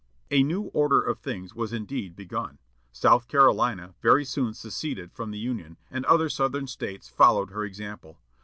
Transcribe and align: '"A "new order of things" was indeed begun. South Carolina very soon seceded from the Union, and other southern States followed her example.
'"A 0.31 0.41
"new 0.41 0.63
order 0.73 0.99
of 0.99 1.19
things" 1.19 1.53
was 1.53 1.71
indeed 1.71 2.15
begun. 2.15 2.57
South 2.91 3.27
Carolina 3.27 3.93
very 4.01 4.25
soon 4.25 4.55
seceded 4.55 5.13
from 5.13 5.29
the 5.29 5.37
Union, 5.37 5.77
and 5.91 6.05
other 6.05 6.27
southern 6.27 6.65
States 6.65 7.07
followed 7.07 7.51
her 7.51 7.63
example. 7.63 8.17